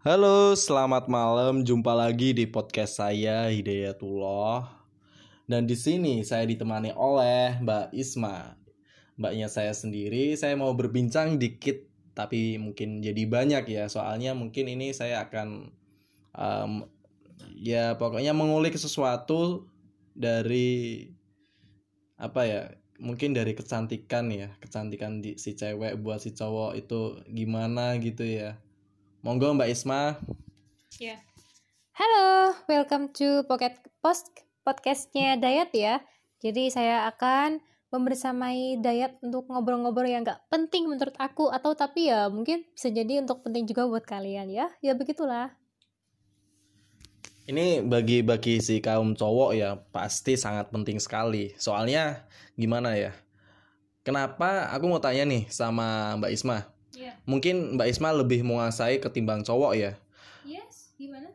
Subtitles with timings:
[0.00, 1.60] Halo, selamat malam.
[1.60, 4.64] Jumpa lagi di podcast saya Hidayatullah.
[5.44, 8.56] Dan di sini saya ditemani oleh Mbak Isma.
[9.20, 10.32] Mbaknya saya sendiri.
[10.40, 11.84] Saya mau berbincang dikit,
[12.16, 13.92] tapi mungkin jadi banyak ya.
[13.92, 15.68] Soalnya mungkin ini saya akan
[16.32, 16.88] um,
[17.60, 19.68] ya pokoknya mengulik sesuatu
[20.16, 21.12] dari
[22.16, 22.62] apa ya?
[22.96, 28.56] Mungkin dari kecantikan ya, kecantikan di si cewek buat si cowok itu gimana gitu ya
[29.20, 30.16] Monggo Mbak Isma.
[30.96, 31.20] Ya.
[31.92, 34.32] Halo, welcome to Pocket Post
[34.64, 36.00] podcastnya Dayat ya.
[36.40, 37.60] Jadi saya akan
[37.92, 43.20] membersamai Dayat untuk ngobrol-ngobrol yang gak penting menurut aku atau tapi ya mungkin bisa jadi
[43.20, 44.72] untuk penting juga buat kalian ya.
[44.80, 45.52] Ya begitulah.
[47.44, 51.52] Ini bagi bagi si kaum cowok ya pasti sangat penting sekali.
[51.60, 52.24] Soalnya
[52.56, 53.12] gimana ya?
[54.00, 56.79] Kenapa aku mau tanya nih sama Mbak Isma?
[57.00, 57.16] Yeah.
[57.24, 59.96] Mungkin Mbak Isma lebih menguasai ketimbang cowok ya.
[60.44, 61.32] Yes, gimana?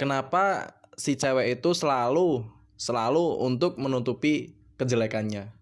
[0.00, 2.48] Kenapa si cewek itu selalu
[2.80, 5.52] selalu untuk menutupi kejelekannya?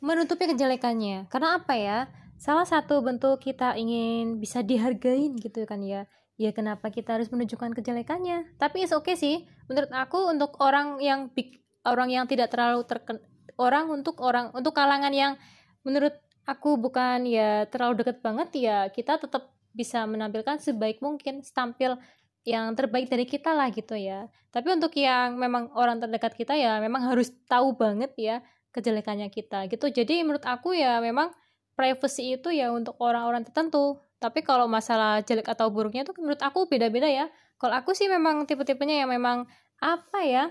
[0.00, 1.28] Menutupi kejelekannya.
[1.28, 2.08] Karena apa ya?
[2.40, 6.08] Salah satu bentuk kita ingin bisa dihargain gitu kan ya.
[6.40, 8.56] Ya kenapa kita harus menunjukkan kejelekannya?
[8.56, 9.36] Tapi is oke okay sih.
[9.68, 13.20] Menurut aku untuk orang yang big orang yang tidak terlalu terken
[13.60, 15.32] orang untuk orang untuk kalangan yang
[15.84, 16.16] menurut
[16.48, 21.96] aku bukan ya terlalu dekat banget ya kita tetap bisa menampilkan sebaik mungkin tampil
[22.48, 24.26] yang terbaik dari kita lah gitu ya.
[24.50, 28.36] Tapi untuk yang memang orang terdekat kita ya memang harus tahu banget ya
[28.74, 29.86] kejelekannya kita gitu.
[29.92, 31.30] Jadi menurut aku ya memang
[31.76, 34.00] privacy itu ya untuk orang-orang tertentu.
[34.20, 37.28] Tapi kalau masalah jelek atau buruknya itu menurut aku beda-beda ya.
[37.60, 39.44] Kalau aku sih memang tipe-tipenya yang memang
[39.80, 40.48] apa ya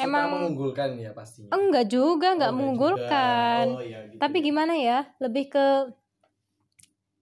[0.00, 1.50] Emang mengunggulkan ya pastinya.
[1.52, 3.64] Enggak juga enggak oh, mengunggulkan.
[3.76, 4.44] Oh, ya, gitu tapi ya.
[4.44, 5.66] gimana ya lebih ke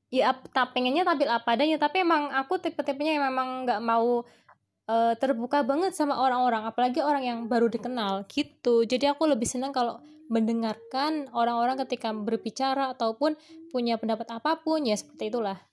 [0.08, 4.24] ya tak pengennya tampil apa adanya tapi emang aku tipe-tipenya yang memang nggak mau
[4.88, 6.64] uh, terbuka banget sama orang-orang.
[6.64, 8.88] Apalagi orang yang baru dikenal gitu.
[8.88, 13.36] Jadi aku lebih senang kalau mendengarkan orang-orang ketika berbicara ataupun
[13.68, 14.82] punya pendapat apa pun.
[14.88, 15.67] Ya seperti itulah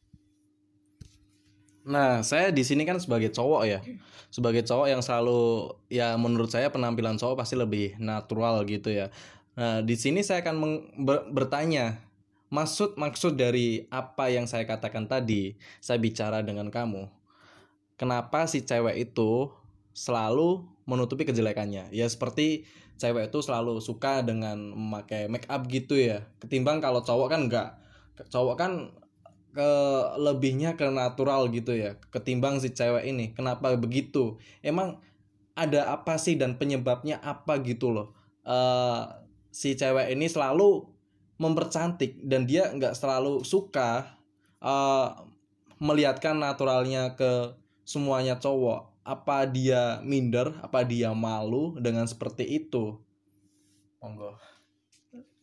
[1.85, 3.79] Nah, saya di sini kan sebagai cowok ya.
[4.34, 9.13] Sebagai cowok yang selalu ya menurut saya penampilan cowok pasti lebih natural gitu ya.
[9.53, 10.56] Nah, di sini saya akan
[11.06, 12.01] ber bertanya,
[12.50, 17.06] maksud maksud dari apa yang saya katakan tadi, saya bicara dengan kamu.
[17.96, 19.53] Kenapa si cewek itu
[19.94, 21.94] selalu menutupi kejelekannya?
[21.94, 22.67] Ya seperti
[22.97, 26.25] cewek itu selalu suka dengan memakai make up gitu ya.
[26.41, 27.69] Ketimbang kalau cowok kan enggak.
[28.28, 28.72] Cowok kan
[29.55, 29.71] ke
[30.19, 33.31] lebihnya ke natural gitu ya ketimbang si cewek ini.
[33.31, 34.35] Kenapa begitu?
[34.59, 34.99] Emang
[35.55, 38.11] ada apa sih dan penyebabnya apa gitu loh?
[38.43, 39.07] Uh,
[39.55, 40.83] si cewek ini selalu
[41.39, 44.19] mempercantik dan dia nggak selalu suka
[44.59, 45.23] uh,
[45.79, 47.55] melihatkan naturalnya ke
[47.87, 48.91] semuanya cowok.
[49.07, 50.51] Apa dia minder?
[50.59, 52.99] Apa dia malu dengan seperti itu?
[54.03, 54.35] Monggo.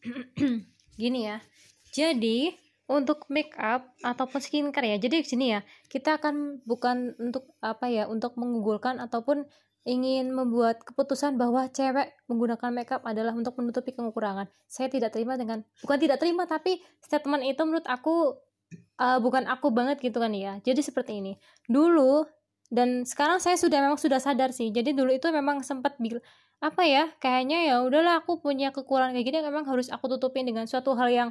[1.01, 1.41] Gini ya.
[1.89, 2.53] Jadi
[2.91, 4.97] untuk make up ataupun skincare ya.
[4.99, 9.47] Jadi di sini ya, kita akan bukan untuk apa ya, untuk mengunggulkan ataupun
[9.83, 14.47] ingin membuat keputusan bahwa cewek menggunakan makeup adalah untuk menutupi kekurangan.
[14.71, 18.39] Saya tidak terima dengan bukan tidak terima tapi statement itu menurut aku
[19.03, 20.63] uh, bukan aku banget gitu kan ya.
[20.63, 21.35] Jadi seperti ini.
[21.67, 22.23] Dulu
[22.71, 24.71] dan sekarang saya sudah memang sudah sadar sih.
[24.71, 25.99] Jadi dulu itu memang sempat
[26.63, 30.71] apa ya kayaknya ya udahlah aku punya kekurangan kayak gini memang harus aku tutupin dengan
[30.71, 31.31] suatu hal yang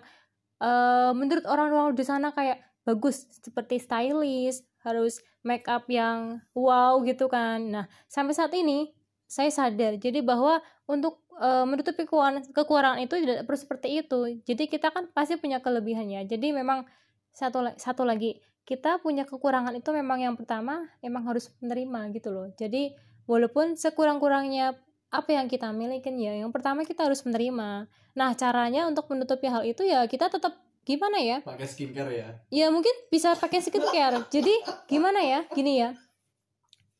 [0.62, 7.26] uh, menurut orang-orang di sana kayak bagus seperti stylish harus make up yang wow gitu
[7.26, 7.60] kan.
[7.66, 8.94] Nah sampai saat ini
[9.26, 14.20] saya sadar jadi bahwa untuk uh, menutupi kekurangan, itu tidak perlu seperti itu.
[14.44, 16.28] Jadi kita kan pasti punya kelebihannya.
[16.28, 16.84] Jadi memang
[17.32, 22.48] satu satu lagi kita punya kekurangan itu memang yang pertama memang harus menerima gitu loh.
[22.54, 22.94] Jadi
[23.26, 24.76] walaupun sekurang-kurangnya
[25.12, 26.40] apa yang kita miliki ya?
[26.40, 27.92] Yang pertama kita harus menerima.
[28.16, 30.56] Nah caranya untuk menutupi hal itu ya kita tetap
[30.88, 31.44] gimana ya?
[31.44, 32.28] Pakai skincare ya.
[32.48, 34.24] Ya mungkin bisa pakai skincare.
[34.32, 34.56] Jadi
[34.88, 35.44] gimana ya?
[35.52, 35.92] Gini ya.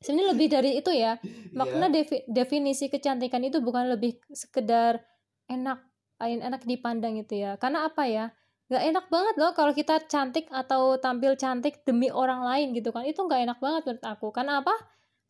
[0.04, 1.16] Sebenarnya lebih dari itu ya.
[1.24, 1.56] Iya.
[1.56, 5.00] makna defi definisi kecantikan itu bukan lebih sekedar
[5.48, 5.80] enak
[6.20, 7.56] enak dipandang itu ya.
[7.56, 8.36] Karena apa ya?
[8.68, 13.08] Nggak enak banget loh kalau kita cantik atau tampil cantik demi orang lain gitu kan.
[13.08, 14.28] Itu nggak enak banget menurut aku.
[14.36, 14.76] Karena apa?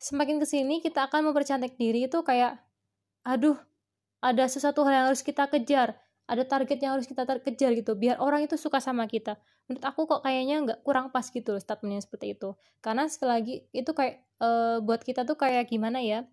[0.02, 2.58] Semakin ke sini kita akan mempercantik diri itu kayak
[3.22, 3.58] aduh
[4.22, 5.98] ada sesuatu hal yang harus kita kejar
[6.32, 9.36] ada target yang harus kita kejar gitu biar orang itu suka sama kita.
[9.66, 12.54] Menurut aku kok kayaknya nggak kurang pas gitu loh statementnya seperti itu.
[12.78, 14.48] Karena sekali lagi itu kayak e,
[14.80, 16.24] buat kita tuh kayak gimana ya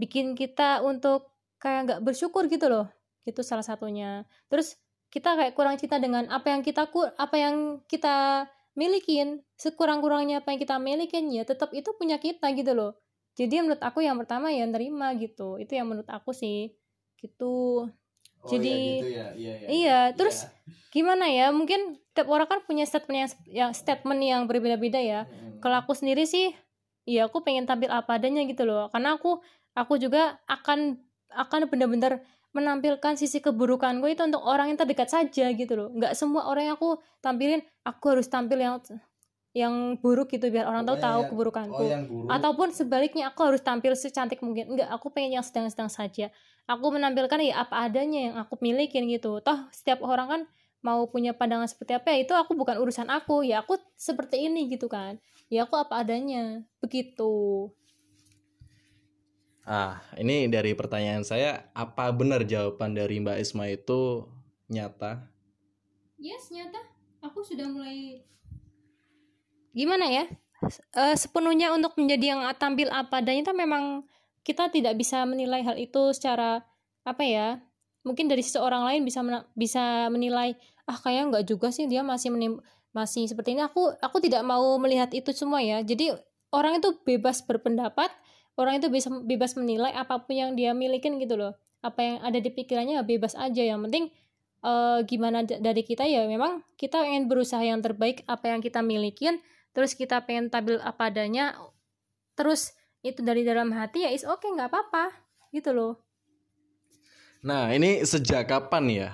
[0.00, 1.28] bikin kita untuk
[1.60, 2.88] kayak nggak bersyukur gitu loh
[3.28, 4.24] itu salah satunya.
[4.48, 4.80] Terus
[5.12, 10.56] kita kayak kurang cinta dengan apa yang kita ku apa yang kita milikin sekurang-kurangnya apa
[10.56, 12.96] yang kita milikin ya tetap itu punya kita gitu loh
[13.38, 16.72] jadi menurut aku yang pertama ya nerima gitu itu yang menurut aku sih
[17.20, 17.86] gitu
[18.42, 19.26] Oh, Jadi, ya gitu ya.
[19.38, 19.68] Iya, iya.
[19.70, 20.50] iya, terus Iya.
[20.90, 25.62] gimana ya mungkin tiap orang kan punya statement yang, yang statement yang berbeda-beda ya Mm-mm.
[25.62, 26.50] kalau aku sendiri sih
[27.06, 29.40] ya aku pengen tampil apa adanya gitu loh karena aku
[29.72, 31.00] aku juga akan
[31.32, 32.20] akan benar-benar
[32.52, 36.68] menampilkan sisi keburukan gue itu untuk orang yang terdekat saja gitu loh nggak semua orang
[36.68, 38.76] yang aku tampilin aku harus tampil yang
[39.52, 41.76] yang buruk gitu biar orang tahu Oh, tahu yang- keburukanku.
[41.76, 42.28] Oh, yang buruk.
[42.32, 44.72] ataupun sebaliknya aku harus tampil secantik mungkin.
[44.72, 46.32] Enggak aku pengen yang sedang-sedang saja.
[46.64, 49.40] Aku menampilkan ya apa adanya yang aku milikin gitu.
[49.40, 50.42] Toh setiap orang kan
[50.80, 53.44] mau punya pandangan seperti apa ya itu aku bukan urusan aku.
[53.44, 55.20] Ya aku seperti ini gitu kan.
[55.46, 56.64] Ya aku apa adanya.
[56.80, 57.68] Begitu.
[59.62, 64.26] Ah, ini dari pertanyaan saya, apa benar jawaban dari Mbak Isma itu
[64.66, 65.22] nyata?
[66.16, 66.82] yes nyata.
[67.20, 68.26] Aku sudah mulai
[69.72, 70.24] gimana ya?
[70.94, 74.06] Eh, sepenuhnya untuk menjadi yang tampil apa adanya itu memang
[74.46, 76.62] kita tidak bisa menilai hal itu secara
[77.02, 77.58] apa ya
[78.06, 80.54] mungkin dari seseorang lain bisa mena- bisa menilai
[80.86, 82.30] ah kayak nggak juga sih dia masih
[82.94, 83.62] masih seperti ini.
[83.66, 85.82] Aku aku tidak mau melihat itu semua ya.
[85.82, 86.14] Jadi
[86.54, 88.10] orang itu bebas berpendapat
[88.54, 91.58] orang itu bisa bebas menilai apa pun yang dia milikin gitu loh.
[91.82, 93.62] Apa yang ada di pikirannya ya bebas aja.
[93.62, 94.04] Yang penting
[94.62, 99.42] eh, gimana dari kita ya memang kita ingin berusaha yang terbaik apa yang kita milikin
[99.72, 101.56] terus kita pengen tampil apa adanya
[102.36, 102.72] terus
[103.02, 105.12] itu dari dalam hati ya is oke nggak apa-apa
[105.52, 106.00] gitu loh
[107.42, 109.08] Nah, ini sejak kapan ya?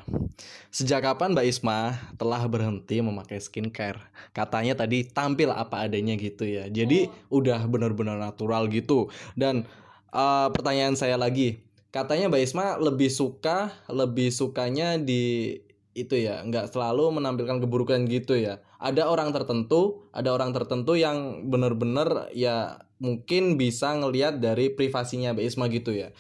[0.68, 4.04] Sejak kapan Mbak Isma telah berhenti memakai skincare?
[4.36, 6.68] Katanya tadi tampil apa adanya gitu ya.
[6.68, 9.08] Jadi udah benar-benar natural gitu.
[9.32, 9.64] Dan
[10.12, 15.56] eh, pertanyaan saya lagi, katanya Mbak Isma lebih suka, lebih sukanya di
[16.06, 18.62] itu ya, nggak selalu menampilkan keburukan gitu ya.
[18.78, 25.46] Ada orang tertentu, ada orang tertentu yang benar-benar ya mungkin bisa ngelihat dari privasinya Mbak
[25.46, 26.14] Isma gitu ya.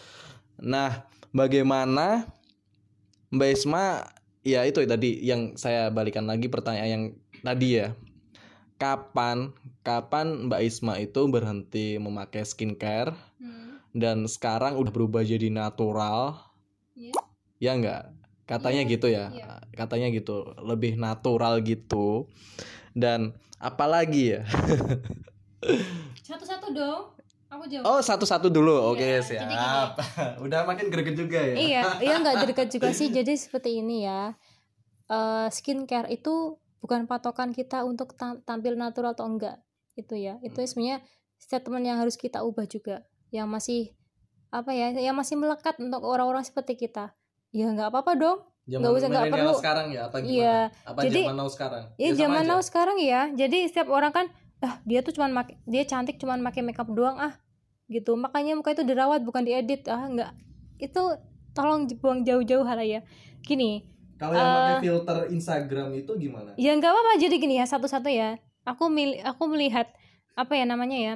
[0.58, 2.26] Nah, bagaimana
[3.30, 4.08] Mbak Isma
[4.42, 7.04] ya itu tadi yang saya balikan lagi pertanyaan yang
[7.42, 7.94] tadi ya.
[8.78, 13.14] Kapan kapan Mbak Isma itu berhenti memakai skincare
[13.96, 16.38] dan sekarang udah berubah jadi natural?
[16.94, 17.22] Iya.
[17.58, 18.17] Ya enggak?
[18.48, 19.28] Katanya Iya, gitu ya.
[19.28, 19.60] iya.
[19.76, 22.26] Katanya gitu, lebih natural gitu.
[22.96, 24.42] Dan apalagi ya?
[26.28, 27.12] satu-satu dong
[27.48, 28.96] aku jawab Oh, satu-satu dulu.
[28.96, 29.90] Oke, Iya, jadi siap.
[30.44, 31.54] Udah makin greget juga ya.
[31.54, 34.32] iya iya nggak dekat juga sih jadi seperti ini ya
[35.08, 39.56] Eh skincare itu bukan patokan kita untuk ta- tampil natural atau enggak
[39.96, 40.68] itu ya itu Hmm.
[40.68, 40.98] sebenarnya
[41.40, 43.96] statement yang harus kita ubah juga yang masih
[44.52, 47.16] apa ya yang masih melekat untuk orang-orang seperti kita
[47.50, 49.52] ya nggak apa-apa dong Zaman Nggak usah, nggak perlu.
[49.56, 50.36] sekarang ya apa gimana?
[50.36, 51.84] Iya, Apa jadi- zaman now sekarang?
[51.96, 52.50] Ya sama zaman aja.
[52.50, 53.20] now sekarang ya.
[53.32, 54.26] Jadi setiap orang kan
[54.60, 57.32] ah dia tuh cuman make, dia cantik cuman pakai makeup doang ah
[57.86, 58.12] gitu.
[58.14, 60.36] Makanya muka itu dirawat bukan diedit ah enggak.
[60.76, 61.16] Itu
[61.50, 63.00] tolong buang jauh-jauh hal ya.
[63.40, 66.52] Gini, Kalau yang Eh, pakai filter Instagram itu gimana?
[66.54, 68.36] ya nggak apa-apa jadi gini ya satu-satu ya.
[68.66, 69.88] Aku mil aku melihat
[70.34, 71.14] apa ya namanya ya?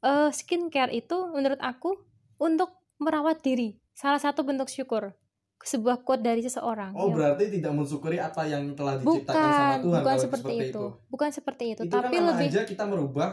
[0.00, 1.98] Eh skincare itu menurut aku
[2.36, 3.82] untuk merawat diri.
[3.90, 5.18] Salah satu bentuk syukur.
[5.64, 6.92] Sebuah quote dari seseorang.
[6.92, 7.14] Oh, Ya.
[7.16, 10.84] berarti tidak mensyukuri apa yang telah diciptakan sama bukan, Tuhan bukan kalau seperti, itu.
[11.08, 13.30] Bukan seperti itu, Itu tapi kan sama lebih aja kita merubah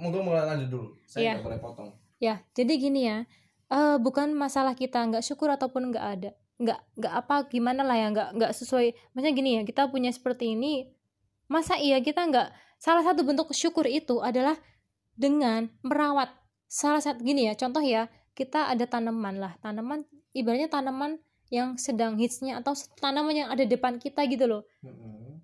[0.00, 0.88] Monggo mulai lanjut dulu.
[1.04, 1.90] Saya nggak boleh potong.
[2.16, 3.28] Ya, jadi gini ya,
[3.68, 8.08] eh bukan masalah kita nggak syukur ataupun nggak ada, nggak nggak apa gimana lah ya,
[8.08, 8.96] nggak nggak sesuai.
[9.12, 10.88] Maksudnya gini ya, kita punya seperti ini,
[11.52, 12.48] masa iya kita nggak?
[12.80, 14.56] Salah satu bentuk syukur itu adalah
[15.12, 16.32] dengan merawat.
[16.64, 21.18] Salah satu gini ya, contoh ya, kita ada tanaman lah, tanaman ibaratnya tanaman
[21.50, 24.62] yang sedang hitsnya atau tanaman yang ada depan kita gitu loh.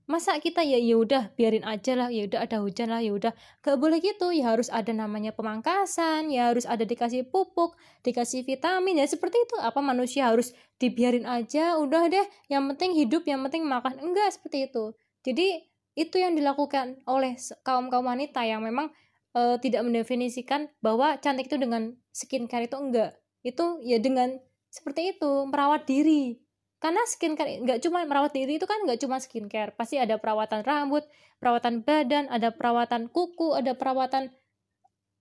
[0.06, 3.34] Masa kita ya ya udah biarin aja lah ya udah ada hujan lah ya udah.
[3.58, 7.74] Gak boleh gitu ya harus ada namanya pemangkasan ya harus ada dikasih pupuk
[8.06, 9.58] dikasih vitamin ya seperti itu.
[9.58, 12.26] Apa manusia harus dibiarin aja udah deh.
[12.46, 13.98] Yang penting hidup yang penting makan.
[13.98, 14.94] Enggak seperti itu.
[15.26, 15.66] Jadi
[15.98, 17.34] itu yang dilakukan oleh
[17.66, 18.94] kaum kaum wanita yang memang
[19.34, 24.38] eh, tidak mendefinisikan bahwa cantik itu dengan skincare itu enggak itu ya dengan
[24.68, 26.40] seperti itu merawat diri
[26.76, 31.02] karena skincare nggak cuma merawat diri itu kan nggak cuma skincare pasti ada perawatan rambut
[31.40, 34.28] perawatan badan ada perawatan kuku ada perawatan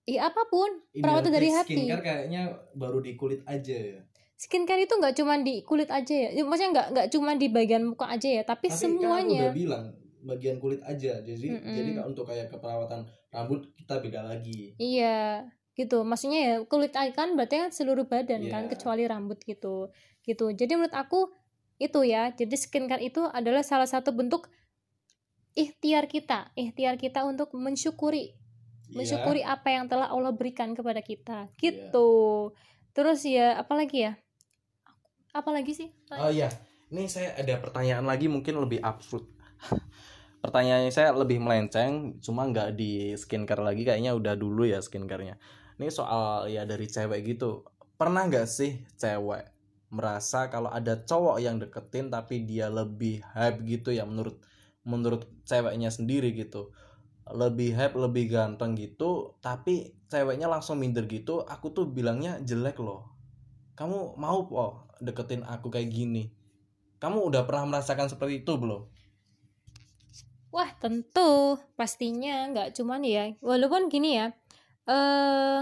[0.06, 2.42] ya apa pun perawatan dari hati Skincare kayaknya
[2.76, 4.00] baru di kulit aja ya.
[4.36, 7.82] skincare itu nggak cuma di kulit aja ya Ya, maksudnya nggak nggak cuma di bagian
[7.88, 9.86] muka aja ya tapi, Tapi kan semuanya udah bilang
[10.26, 11.22] bagian kulit aja.
[11.22, 11.74] Jadi Mm-mm.
[11.78, 14.74] jadi untuk kayak keperawatan rambut kita beda lagi.
[14.76, 18.50] iya gitu maksudnya ya kulit aja kan berarti kan seluruh badan Iya.
[18.50, 19.92] kan kecuali rambut gitu
[20.24, 21.28] gitu jadi menurut aku
[21.76, 24.48] itu ya jadi skincare itu adalah salah satu bentuk
[25.52, 28.32] ikhtiar kita ikhtiar kita untuk mensyukuri
[28.88, 28.96] Iya.
[28.96, 31.56] mensyukuri apa yang telah Allah berikan kepada kita Iya.
[31.60, 32.08] gitu
[32.96, 34.12] terus ya apalagi ya
[35.36, 36.48] apalagi sih Oh iya,
[36.88, 39.28] ini saya ada pertanyaan lagi mungkin lebih absurd.
[40.40, 45.36] Pertanyaannya saya lebih melenceng, cuma nggak di skincare lagi kayaknya udah dulu ya skincarenya.
[45.76, 47.64] Ini soal ya dari cewek gitu.
[47.96, 49.56] Pernah nggak sih cewek
[49.92, 54.42] merasa kalau ada cowok yang deketin tapi dia lebih hype gitu ya menurut
[54.86, 56.72] menurut ceweknya sendiri gitu.
[57.26, 61.42] Lebih hype, lebih ganteng gitu, tapi ceweknya langsung minder gitu.
[61.42, 63.10] Aku tuh bilangnya jelek loh.
[63.74, 66.30] Kamu mau po deketin aku kayak gini?
[67.02, 68.86] Kamu udah pernah merasakan seperti itu belum?
[70.54, 74.32] Wah tentu pastinya nggak cuman ya walaupun gini ya
[74.86, 75.60] eh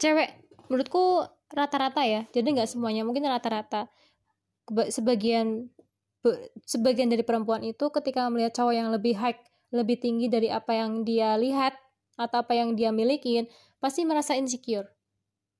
[0.00, 0.28] cewek
[0.68, 2.24] menurutku rata-rata ya.
[2.30, 3.90] Jadi nggak semuanya mungkin rata-rata.
[4.88, 5.68] Sebagian
[6.68, 9.36] sebagian dari perempuan itu ketika melihat cowok yang lebih high
[9.72, 11.74] lebih tinggi dari apa yang dia lihat
[12.20, 13.48] atau apa yang dia milikin
[13.80, 14.86] pasti merasa insecure.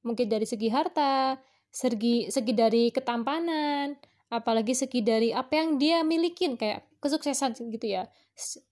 [0.04, 1.40] Mungkin dari segi harta
[1.70, 3.94] segi segi dari ketampanan
[4.30, 8.06] apalagi segi dari apa yang dia milikin kayak kesuksesan gitu ya.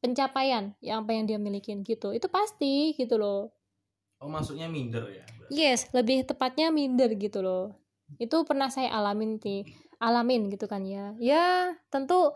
[0.00, 2.12] Pencapaian yang apa yang dia milikin gitu.
[2.12, 3.57] Itu pasti gitu loh
[4.18, 5.24] Oh maksudnya minder ya?
[5.48, 7.76] yes lebih tepatnya minder gitu loh.
[8.20, 9.64] Itu pernah saya alamin nih
[10.00, 11.16] alamin gitu kan ya.
[11.18, 12.32] Ya tentu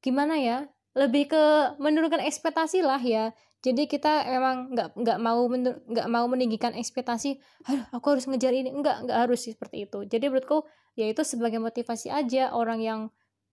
[0.00, 1.44] gimana ya lebih ke
[1.80, 3.32] menurunkan ekspektasi lah ya.
[3.58, 8.70] Jadi kita memang nggak nggak mau nggak mau meninggikan ekspektasi Aduh, aku harus ngejar ini.
[8.70, 10.06] Nggak nggak harus sih seperti itu.
[10.06, 10.62] Jadi menurutku
[10.94, 13.00] ya itu sebagai motivasi aja orang yang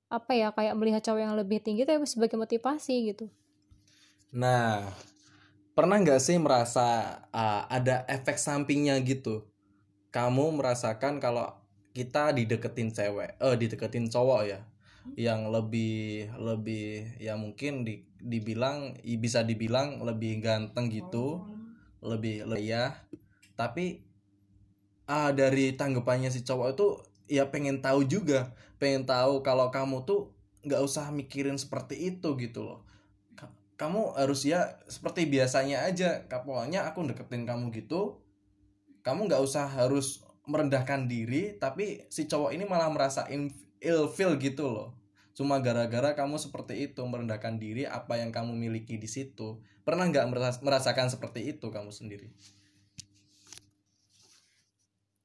[0.05, 3.25] apa ya kayak melihat cowok yang lebih tinggi itu sebagai motivasi gitu.
[4.35, 4.85] Nah,
[5.77, 6.88] pernah nggak sih merasa
[7.36, 9.46] ah, ada efek sampingnya gitu?
[10.15, 11.48] Kamu merasakan kalau
[11.98, 14.60] kita dideketin cewek, eh dideketin cowok ya,
[15.17, 16.86] yang lebih lebih
[17.20, 21.44] ya mungkin di, dibilang bisa dibilang lebih ganteng gitu,
[22.03, 22.86] lebih le- ya,
[23.60, 24.03] tapi
[25.10, 26.88] ah dari tanggapannya si cowok itu
[27.38, 30.29] ya pengen tahu juga, pengen tahu kalau kamu tuh
[30.65, 32.85] nggak usah mikirin seperti itu gitu loh
[33.75, 38.24] kamu harus ya seperti biasanya aja Ka- pokoknya aku deketin kamu gitu
[39.05, 43.25] kamu nggak usah harus merendahkan diri tapi si cowok ini malah merasa
[43.82, 44.89] ilfeel gitu loh.
[45.36, 49.60] Cuma gara-gara kamu seperti itu merendahkan diri apa yang kamu miliki di situ.
[49.84, 52.32] Pernah nggak meras- merasakan seperti itu kamu sendiri?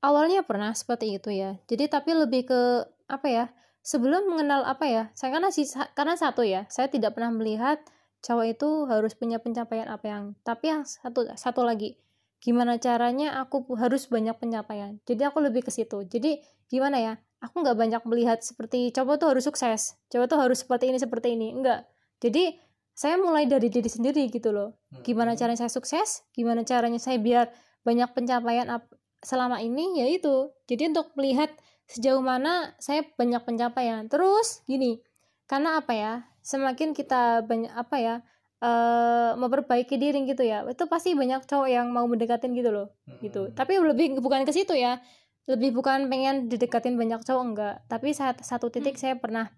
[0.01, 1.61] Awalnya pernah seperti itu ya.
[1.69, 2.61] Jadi tapi lebih ke
[3.07, 3.45] apa ya
[3.81, 5.65] sebelum mengenal apa ya saya karena sih
[5.97, 7.81] karena satu ya saya tidak pernah melihat
[8.21, 11.97] cowok itu harus punya pencapaian apa yang tapi yang satu satu lagi
[12.41, 14.97] gimana caranya aku harus banyak pencapaian.
[15.05, 16.09] Jadi aku lebih ke situ.
[16.09, 16.41] Jadi
[16.73, 20.93] gimana ya aku nggak banyak melihat seperti cowok tuh harus sukses cowok tuh harus seperti
[20.93, 21.53] ini seperti ini.
[21.53, 21.89] Enggak
[22.21, 22.57] jadi
[22.97, 24.77] saya mulai dari diri sendiri gitu loh.
[25.01, 27.49] Gimana caranya saya sukses gimana caranya saya biar
[27.81, 28.93] banyak pencapaian ap-
[29.25, 30.53] selama ini ya itu.
[30.69, 31.49] Jadi untuk melihat
[31.89, 34.05] sejauh mana saya banyak pencapaian.
[34.09, 35.01] Terus gini
[35.49, 38.17] karena apa ya semakin kita banyak apa ya
[38.61, 42.93] eh memperbaiki diri gitu ya itu pasti banyak cowok yang mau mendekatin gitu loh
[43.25, 43.49] gitu.
[43.57, 45.01] Tapi lebih bukan ke situ ya
[45.49, 47.75] lebih bukan pengen didekatin banyak cowok enggak.
[47.89, 49.49] Tapi saat satu titik saya pernah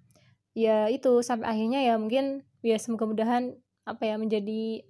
[0.55, 4.87] ya itu sampai akhirnya ya mungkin ya semoga mudahan apa ya menjadi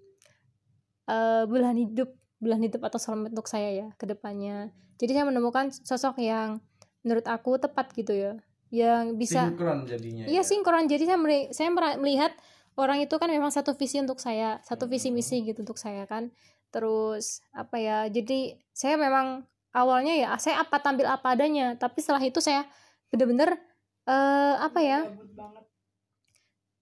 [1.08, 4.76] eh belahan hidup belahan hidup atau soulmate untuk saya ya ke depannya.
[5.00, 6.60] Jadi saya menemukan sosok yang
[7.00, 8.32] menurut aku tepat gitu ya
[8.72, 10.48] yang bisa sinkron jadinya Iya ya.
[10.48, 10.88] sinkron.
[10.88, 11.20] Jadi saya
[11.52, 11.68] saya
[12.00, 12.32] melihat
[12.80, 16.32] orang itu kan memang satu visi untuk saya, satu visi misi gitu untuk saya kan.
[16.72, 18.08] Terus apa ya?
[18.08, 19.44] Jadi saya memang
[19.76, 22.64] awalnya ya saya apa tampil apa adanya, tapi setelah itu saya
[23.12, 23.60] bener-bener
[24.08, 25.04] eh apa ya?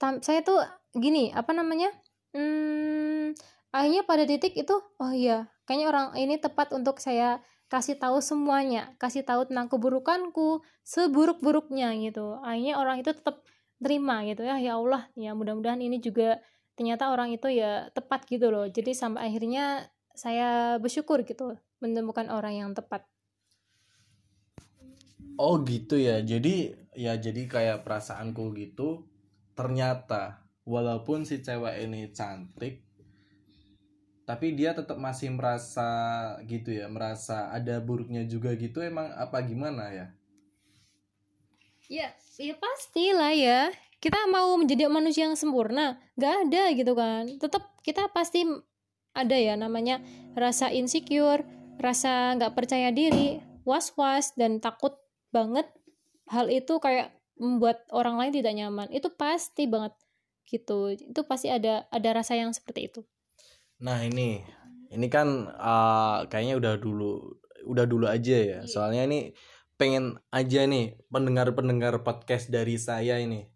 [0.01, 0.63] Tam- saya tuh
[0.97, 1.91] gini, apa namanya?
[2.33, 3.35] Hmm,
[3.75, 8.99] akhirnya pada titik itu oh iya, kayaknya orang ini tepat untuk saya kasih tahu semuanya,
[8.99, 12.43] kasih tahu tentang keburukanku, seburuk-buruknya gitu.
[12.43, 13.47] Akhirnya orang itu tetap
[13.79, 14.59] terima gitu ya.
[14.59, 16.43] Ya Allah, ya mudah-mudahan ini juga
[16.75, 18.67] ternyata orang itu ya tepat gitu loh.
[18.67, 19.87] Jadi sampai akhirnya
[20.19, 23.07] saya bersyukur gitu menemukan orang yang tepat.
[25.39, 26.19] Oh gitu ya.
[26.27, 29.07] Jadi ya jadi kayak perasaanku gitu.
[29.55, 32.90] Ternyata walaupun si cewek ini cantik
[34.31, 35.91] tapi dia tetap masih merasa
[36.47, 40.07] gitu ya, merasa ada buruknya juga gitu emang apa gimana ya?
[41.91, 43.75] Ya, ya pastilah ya.
[43.99, 47.27] Kita mau menjadi manusia yang sempurna, nggak ada gitu kan.
[47.43, 48.47] Tetap kita pasti
[49.11, 49.99] ada ya namanya
[50.39, 51.43] rasa insecure,
[51.83, 54.95] rasa nggak percaya diri, was-was dan takut
[55.35, 55.67] banget.
[56.31, 59.97] Hal itu kayak membuat orang lain tidak nyaman itu pasti banget
[60.45, 63.01] gitu itu pasti ada ada rasa yang seperti itu
[63.81, 64.45] Nah ini,
[64.93, 68.61] ini kan uh, kayaknya udah dulu, udah dulu aja ya.
[68.61, 68.69] Iya.
[68.69, 69.33] Soalnya ini
[69.81, 73.49] pengen aja nih pendengar-pendengar podcast dari saya ini,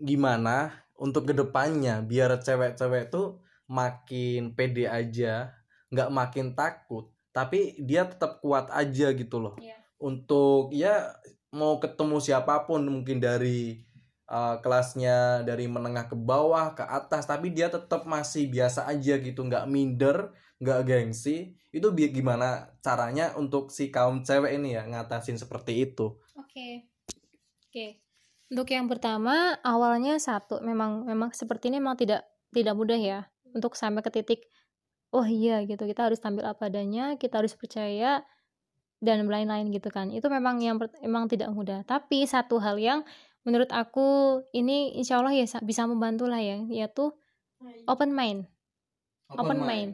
[0.00, 5.52] gimana untuk ke depannya biar cewek-cewek tuh makin pede aja,
[5.92, 9.54] nggak makin takut, tapi dia tetap kuat aja gitu loh.
[9.60, 9.76] Iya.
[10.00, 11.12] Untuk ya
[11.52, 13.87] mau ketemu siapa pun mungkin dari
[14.30, 19.42] uh, kelasnya dari menengah ke bawah ke atas tapi dia tetap masih biasa aja gitu
[19.42, 20.30] nggak minder
[20.62, 26.18] nggak gengsi itu bi- gimana caranya untuk si kaum cewek ini ya ngatasin seperti itu
[26.58, 26.90] Oke.
[27.68, 27.86] Oke.
[28.48, 33.20] Untuk yang pertama, awalnya satu, memang memang seperti ini memang tidak tidak mudah ya
[33.52, 34.40] untuk sampai ke titik
[35.12, 35.84] oh iya gitu.
[35.84, 38.24] Kita harus tampil apa adanya, kita harus percaya
[38.98, 40.08] dan lain-lain gitu kan.
[40.10, 41.84] Itu memang yang memang tidak mudah.
[41.84, 43.00] Tapi satu hal yang
[43.48, 47.08] menurut aku ini insya Allah ya sa- bisa membantu lah ya, yaitu
[47.88, 48.44] open mind.
[49.32, 49.92] Open, mind.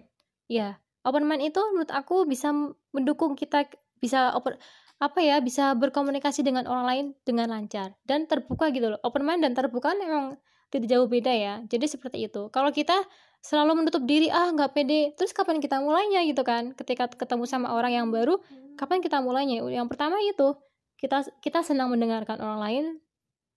[0.50, 2.50] Ya, open mind itu menurut aku bisa
[2.94, 3.66] mendukung kita
[4.02, 4.58] bisa open
[5.02, 9.00] apa ya bisa berkomunikasi dengan orang lain dengan lancar dan terbuka gitu loh.
[9.02, 10.38] Open mind dan terbuka memang
[10.70, 11.54] tidak jauh beda ya.
[11.66, 12.50] Jadi seperti itu.
[12.54, 12.94] Kalau kita
[13.42, 16.72] selalu menutup diri ah nggak pede, terus kapan kita mulainya gitu kan?
[16.78, 18.38] Ketika ketemu sama orang yang baru,
[18.78, 19.60] kapan kita mulainya?
[19.66, 20.54] Yang pertama itu
[20.96, 22.84] kita kita senang mendengarkan orang lain,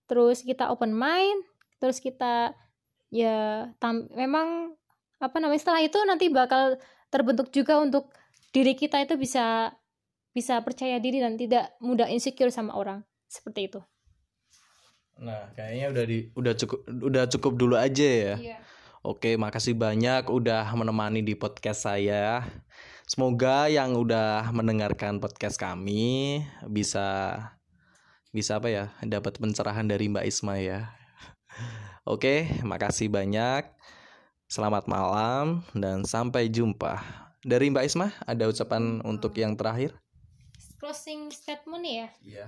[0.08, 1.44] terus kita open mind,
[1.78, 2.56] terus kita
[3.12, 4.74] ya tam, memang
[5.20, 6.80] apa namanya setelah itu nanti bakal
[7.12, 8.10] terbentuk juga untuk
[8.50, 9.76] diri kita itu bisa
[10.32, 13.80] bisa percaya diri dan tidak mudah insecure sama orang seperti itu.
[15.18, 18.58] nah kayaknya udah di udah cukup udah cukup dulu aja ya Iya.
[19.06, 22.42] Oke, makasih banyak udah menemani di podcast saya.
[23.06, 27.38] Semoga yang udah mendengarkan podcast kami bisa
[28.30, 30.92] bisa apa ya, dapat pencerahan dari Mbak Isma ya.
[32.08, 33.68] Oke, makasih banyak.
[34.48, 37.00] Selamat malam dan sampai jumpa.
[37.44, 39.92] Dari Mbak Isma ada ucapan untuk yang terakhir?
[40.80, 42.08] Closing statement ya.
[42.24, 42.46] Iya.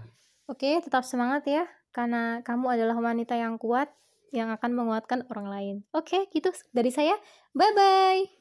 [0.49, 3.91] Oke, tetap semangat ya karena kamu adalah wanita yang kuat
[4.31, 5.77] yang akan menguatkan orang lain.
[5.91, 7.19] Oke, gitu dari saya.
[7.55, 8.40] Bye bye.